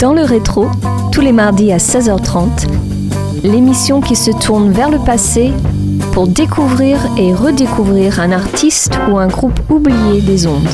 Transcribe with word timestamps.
Dans 0.00 0.14
le 0.14 0.22
rétro, 0.22 0.66
tous 1.12 1.20
les 1.20 1.32
mardis 1.32 1.72
à 1.72 1.76
16h30, 1.76 2.66
l'émission 3.44 4.00
qui 4.00 4.16
se 4.16 4.30
tourne 4.30 4.72
vers 4.72 4.88
le 4.88 4.98
passé 4.98 5.52
pour 6.12 6.26
découvrir 6.26 6.96
et 7.18 7.34
redécouvrir 7.34 8.18
un 8.18 8.32
artiste 8.32 8.98
ou 9.10 9.18
un 9.18 9.26
groupe 9.26 9.60
oublié 9.68 10.22
des 10.22 10.46
ondes. 10.46 10.68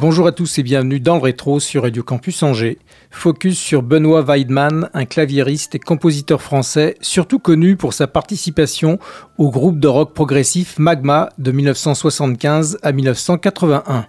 Bonjour 0.00 0.28
à 0.28 0.32
tous 0.32 0.60
et 0.60 0.62
bienvenue 0.62 1.00
dans 1.00 1.16
le 1.16 1.22
rétro 1.22 1.58
sur 1.58 1.82
Radio 1.82 2.04
Campus 2.04 2.44
Angers. 2.44 2.78
Focus 3.10 3.58
sur 3.58 3.82
Benoît 3.82 4.22
Weidmann, 4.22 4.90
un 4.94 5.04
claviériste 5.06 5.74
et 5.74 5.80
compositeur 5.80 6.40
français, 6.40 6.94
surtout 7.00 7.40
connu 7.40 7.74
pour 7.74 7.92
sa 7.92 8.06
participation 8.06 9.00
au 9.38 9.50
groupe 9.50 9.80
de 9.80 9.88
rock 9.88 10.14
progressif 10.14 10.78
Magma 10.78 11.30
de 11.38 11.50
1975 11.50 12.78
à 12.80 12.92
1981. 12.92 14.06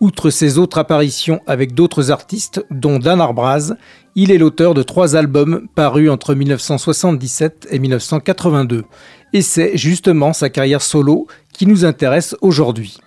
Outre 0.00 0.28
ses 0.28 0.58
autres 0.58 0.76
apparitions 0.76 1.40
avec 1.46 1.72
d'autres 1.72 2.10
artistes, 2.10 2.62
dont 2.70 2.98
Dan 2.98 3.22
Arbraz, 3.22 3.72
il 4.14 4.32
est 4.32 4.38
l'auteur 4.38 4.74
de 4.74 4.82
trois 4.82 5.16
albums 5.16 5.66
parus 5.74 6.10
entre 6.10 6.34
1977 6.34 7.68
et 7.70 7.78
1982. 7.78 8.84
Et 9.32 9.40
c'est 9.40 9.78
justement 9.78 10.34
sa 10.34 10.50
carrière 10.50 10.82
solo 10.82 11.26
qui 11.54 11.66
nous 11.66 11.86
intéresse 11.86 12.36
aujourd'hui. 12.42 12.98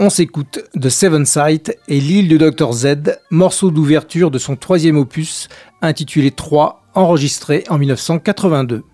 On 0.00 0.10
s'écoute 0.10 0.60
de 0.76 0.88
Seven 0.88 1.26
Sight 1.26 1.76
et 1.88 1.98
l'île 1.98 2.28
du 2.28 2.38
Dr 2.38 2.72
Z, 2.72 3.18
morceau 3.32 3.72
d'ouverture 3.72 4.30
de 4.30 4.38
son 4.38 4.54
troisième 4.54 4.96
opus 4.96 5.48
intitulé 5.82 6.30
3, 6.30 6.84
enregistré 6.94 7.64
en 7.68 7.78
1982. 7.78 8.84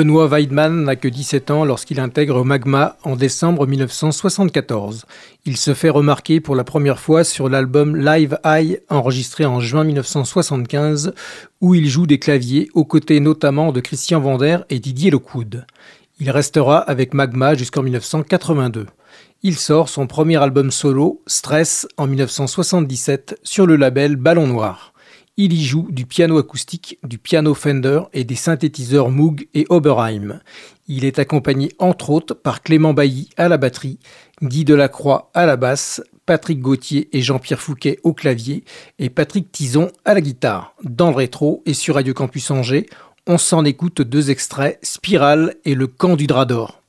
Benoît 0.00 0.28
Weidmann 0.28 0.84
n'a 0.84 0.96
que 0.96 1.08
17 1.08 1.50
ans 1.50 1.66
lorsqu'il 1.66 2.00
intègre 2.00 2.42
Magma 2.42 2.96
en 3.02 3.16
décembre 3.16 3.66
1974. 3.66 5.04
Il 5.44 5.58
se 5.58 5.74
fait 5.74 5.90
remarquer 5.90 6.40
pour 6.40 6.56
la 6.56 6.64
première 6.64 6.98
fois 6.98 7.22
sur 7.22 7.50
l'album 7.50 7.94
Live 7.94 8.38
High 8.42 8.80
enregistré 8.88 9.44
en 9.44 9.60
juin 9.60 9.84
1975 9.84 11.12
où 11.60 11.74
il 11.74 11.86
joue 11.86 12.06
des 12.06 12.18
claviers 12.18 12.70
aux 12.72 12.86
côtés 12.86 13.20
notamment 13.20 13.72
de 13.72 13.80
Christian 13.80 14.20
Vander 14.20 14.60
et 14.70 14.78
Didier 14.78 15.10
Lockwood. 15.10 15.66
Il 16.18 16.30
restera 16.30 16.78
avec 16.78 17.12
Magma 17.12 17.54
jusqu'en 17.54 17.82
1982. 17.82 18.86
Il 19.42 19.56
sort 19.56 19.90
son 19.90 20.06
premier 20.06 20.38
album 20.38 20.70
solo, 20.70 21.20
Stress, 21.26 21.86
en 21.98 22.06
1977 22.06 23.38
sur 23.42 23.66
le 23.66 23.76
label 23.76 24.16
Ballon 24.16 24.46
Noir. 24.46 24.94
Il 25.36 25.52
y 25.52 25.64
joue 25.64 25.86
du 25.90 26.06
piano 26.06 26.38
acoustique, 26.38 26.98
du 27.02 27.18
piano 27.18 27.54
Fender 27.54 28.02
et 28.12 28.24
des 28.24 28.34
synthétiseurs 28.34 29.10
Moog 29.10 29.48
et 29.54 29.64
Oberheim. 29.70 30.40
Il 30.86 31.04
est 31.04 31.18
accompagné 31.18 31.70
entre 31.78 32.10
autres 32.10 32.34
par 32.34 32.62
Clément 32.62 32.92
Bailly 32.92 33.30
à 33.36 33.48
la 33.48 33.56
batterie, 33.56 33.98
Guy 34.42 34.64
Delacroix 34.64 35.30
à 35.32 35.46
la 35.46 35.56
basse, 35.56 36.02
Patrick 36.26 36.60
Gauthier 36.60 37.08
et 37.16 37.22
Jean-Pierre 37.22 37.60
Fouquet 37.60 37.98
au 38.02 38.12
clavier 38.12 38.64
et 38.98 39.08
Patrick 39.08 39.50
Tison 39.50 39.90
à 40.04 40.14
la 40.14 40.20
guitare. 40.20 40.74
Dans 40.84 41.10
le 41.10 41.16
rétro 41.16 41.62
et 41.64 41.74
sur 41.74 41.94
Radio 41.94 42.12
Campus 42.12 42.50
Angers, 42.50 42.86
on 43.26 43.38
s'en 43.38 43.64
écoute 43.64 44.02
deux 44.02 44.30
extraits, 44.30 44.78
Spirale 44.82 45.54
et 45.64 45.74
Le 45.74 45.86
camp 45.86 46.16
du 46.16 46.26
drap 46.26 46.44
d'or. 46.46 46.82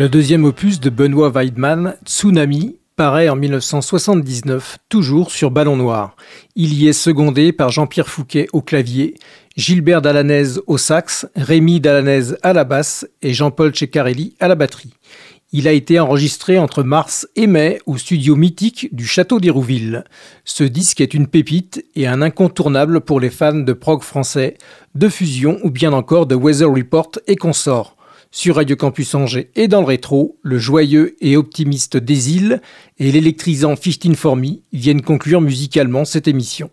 Le 0.00 0.08
deuxième 0.08 0.46
opus 0.46 0.80
de 0.80 0.88
Benoît 0.88 1.28
Weidmann, 1.28 1.94
Tsunami, 2.06 2.78
paraît 2.96 3.28
en 3.28 3.36
1979, 3.36 4.78
toujours 4.88 5.30
sur 5.30 5.50
Ballon 5.50 5.76
Noir. 5.76 6.16
Il 6.56 6.72
y 6.72 6.88
est 6.88 6.94
secondé 6.94 7.52
par 7.52 7.68
Jean-Pierre 7.68 8.08
Fouquet 8.08 8.46
au 8.54 8.62
clavier, 8.62 9.16
Gilbert 9.58 10.00
Dalanaise 10.00 10.62
au 10.66 10.78
sax, 10.78 11.26
Rémi 11.36 11.80
Dalanaise 11.80 12.38
à 12.42 12.54
la 12.54 12.64
basse 12.64 13.06
et 13.20 13.34
Jean-Paul 13.34 13.76
Ceccarelli 13.76 14.36
à 14.40 14.48
la 14.48 14.54
batterie. 14.54 14.94
Il 15.52 15.68
a 15.68 15.72
été 15.72 16.00
enregistré 16.00 16.58
entre 16.58 16.82
mars 16.82 17.28
et 17.36 17.46
mai 17.46 17.78
au 17.84 17.98
studio 17.98 18.36
mythique 18.36 18.88
du 18.92 19.06
Château 19.06 19.38
d'Hérouville. 19.38 20.04
Ce 20.46 20.64
disque 20.64 21.02
est 21.02 21.12
une 21.12 21.26
pépite 21.26 21.84
et 21.94 22.06
un 22.06 22.22
incontournable 22.22 23.02
pour 23.02 23.20
les 23.20 23.28
fans 23.28 23.52
de 23.52 23.72
prog 23.74 24.00
français, 24.00 24.56
de 24.94 25.10
fusion 25.10 25.58
ou 25.62 25.70
bien 25.70 25.92
encore 25.92 26.24
de 26.24 26.34
Weather 26.34 26.70
Report 26.70 27.10
et 27.26 27.36
consorts. 27.36 27.98
Sur 28.32 28.56
Radio 28.56 28.76
Campus 28.76 29.16
Angers 29.16 29.50
et 29.56 29.66
dans 29.66 29.80
le 29.80 29.86
rétro, 29.86 30.38
le 30.42 30.56
joyeux 30.56 31.16
et 31.20 31.36
optimiste 31.36 31.96
des 31.96 32.36
îles 32.36 32.62
et 33.00 33.10
l'électrisant 33.10 33.74
15 33.74 34.14
for 34.14 34.36
Me 34.36 34.60
viennent 34.72 35.02
conclure 35.02 35.40
musicalement 35.40 36.04
cette 36.04 36.28
émission. 36.28 36.70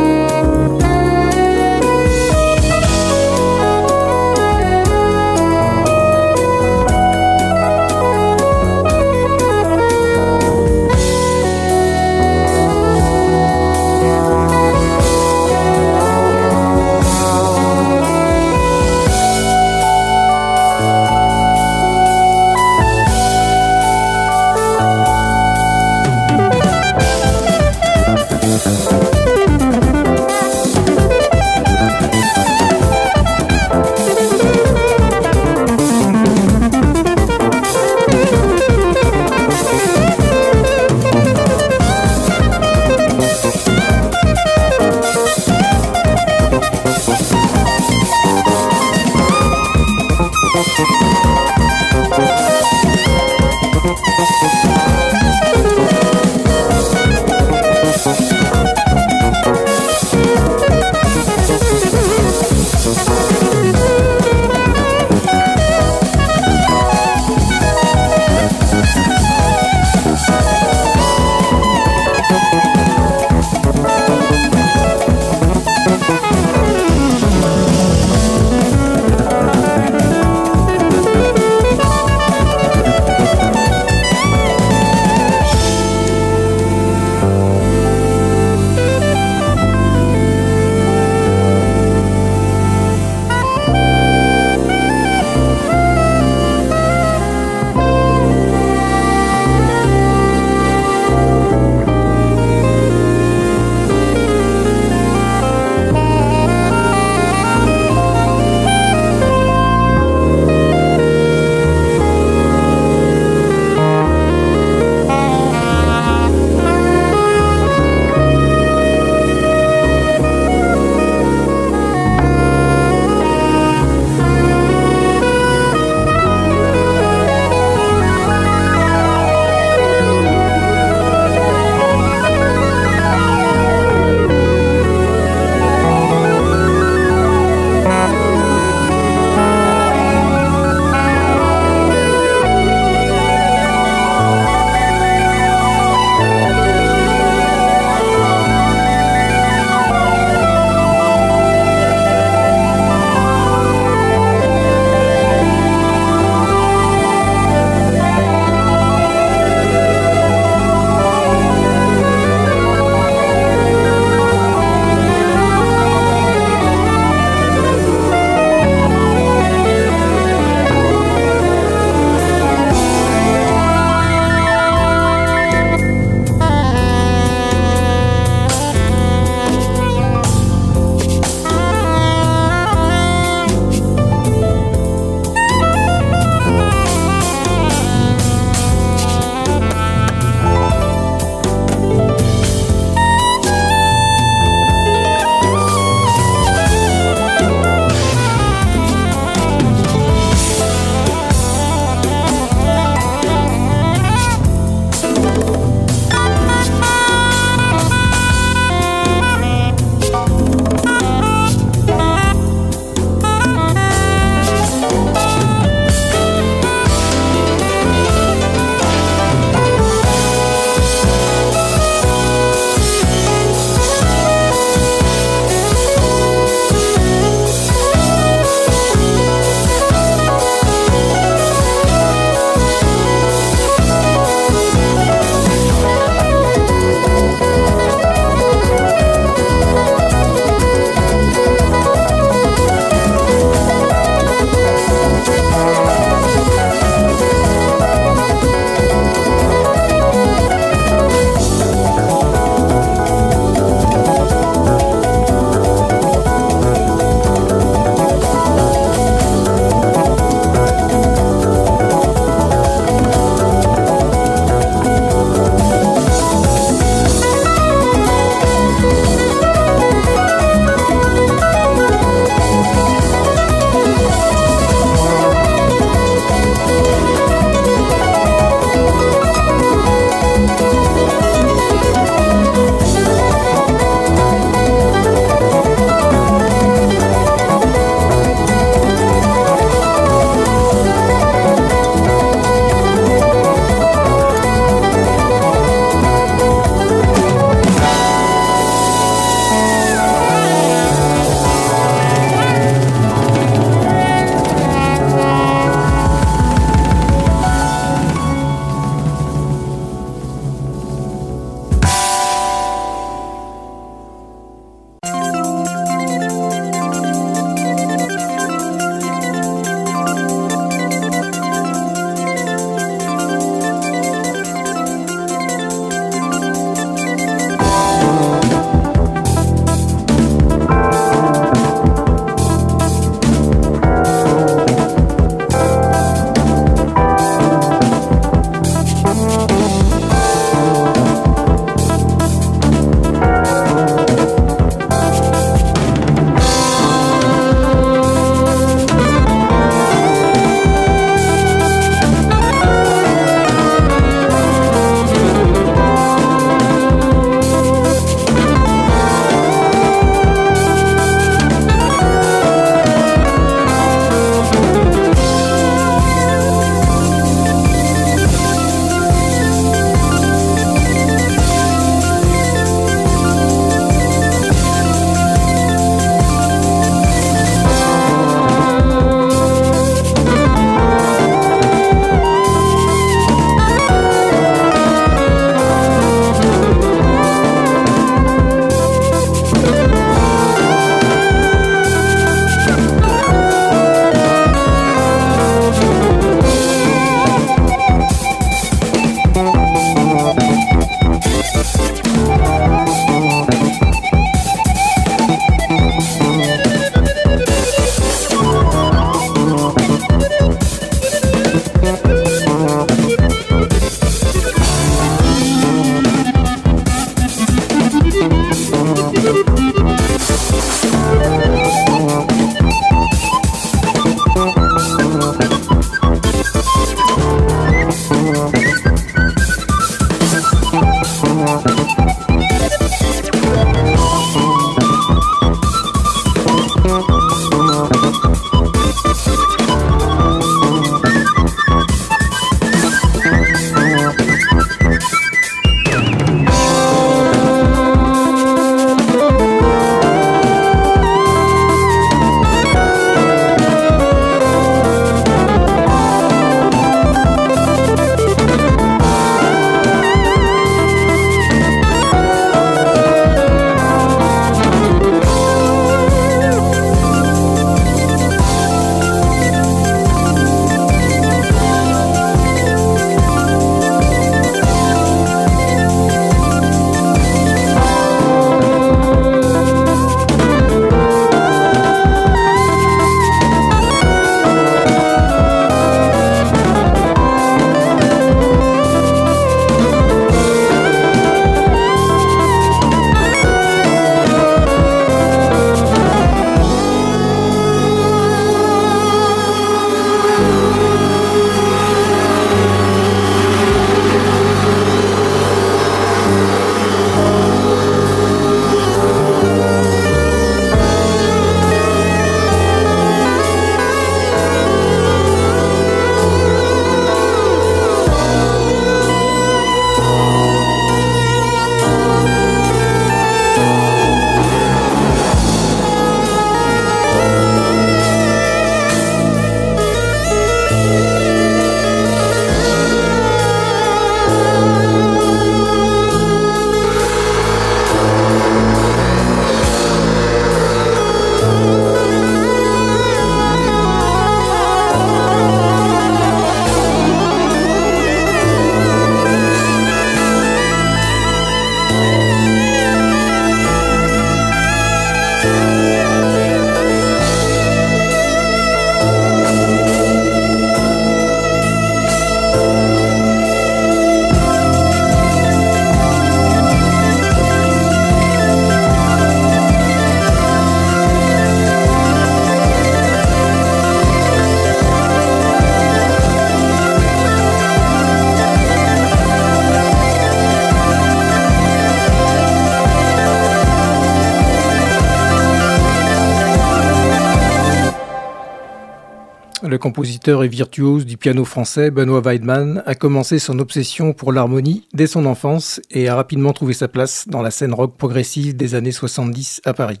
Le 589.62 589.76
compositeur 589.76 590.44
et 590.44 590.48
virtuose 590.48 591.04
du 591.04 591.16
piano 591.16 591.44
français 591.44 591.90
Benoît 591.90 592.20
Weidmann 592.20 592.82
a 592.86 592.94
commencé 592.94 593.40
son 593.40 593.58
obsession 593.58 594.12
pour 594.12 594.32
l'harmonie 594.32 594.86
dès 594.94 595.08
son 595.08 595.26
enfance 595.26 595.80
et 595.90 596.08
a 596.08 596.14
rapidement 596.14 596.52
trouvé 596.52 596.74
sa 596.74 596.86
place 596.86 597.26
dans 597.26 597.42
la 597.42 597.50
scène 597.50 597.74
rock 597.74 597.96
progressive 597.96 598.56
des 598.56 598.76
années 598.76 598.92
70 598.92 599.62
à 599.64 599.74
Paris. 599.74 600.00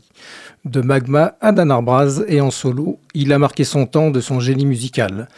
De 0.64 0.80
Magma 0.80 1.36
à 1.40 1.50
Dan 1.50 1.72
Arbraz 1.72 2.24
et 2.28 2.40
en 2.40 2.52
solo, 2.52 3.00
il 3.14 3.32
a 3.32 3.38
marqué 3.38 3.64
son 3.64 3.86
temps 3.86 4.10
de 4.10 4.20
son 4.20 4.38
génie 4.38 4.66
musical. 4.66 5.28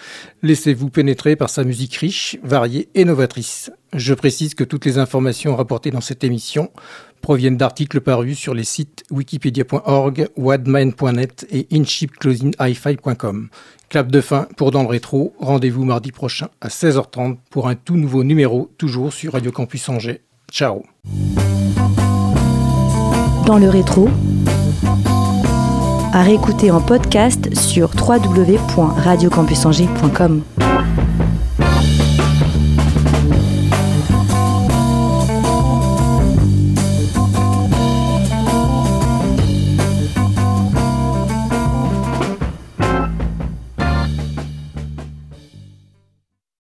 Laissez-vous 0.43 0.91
pénétrer 0.91 1.35
par 1.35 1.49
sa 1.49 1.65
musique 1.65 1.97
riche, 1.97 2.37
variée 2.43 2.91
et 2.95 3.07
novatrice. 3.07 3.71
Je 3.95 4.13
précise 4.13 4.55
que 4.55 4.65
toutes 4.65 4.85
les 4.85 4.99
informations 4.99 5.57
rapportées 5.57 5.91
dans 5.91 6.01
cette 6.03 6.25
émission 6.25 6.71
proviennent 7.23 7.57
d'articles 7.57 8.01
parus 8.01 8.39
sur 8.39 8.55
les 8.55 8.65
sites 8.65 9.05
wikipedia.org, 9.11 10.29
wadmine.net 10.37 11.47
et 11.51 11.67
inshipclosinghifi.com. 11.73 13.49
Clap 13.91 14.09
de 14.09 14.21
fin 14.21 14.47
pour 14.57 14.71
Dans 14.71 14.83
le 14.83 14.89
Rétro. 14.89 15.35
Rendez-vous 15.41 15.85
mardi 15.85 16.13
prochain 16.13 16.49
à 16.61 16.69
16h30 16.69 17.39
pour 17.51 17.67
un 17.67 17.75
tout 17.75 17.97
nouveau 17.97 18.23
numéro, 18.23 18.71
toujours 18.79 19.13
sur 19.13 19.33
Radio 19.33 19.51
Campus 19.51 19.89
Angers. 19.89 20.21
Ciao. 20.53 20.85
Dans 23.47 23.59
le 23.59 23.69
rétro, 23.69 24.09
à 26.13 26.23
réécouter 26.23 26.71
en 26.71 26.81
podcast 26.81 27.53
sur 27.57 27.91
www.radiocampusangers.com. 27.97 30.43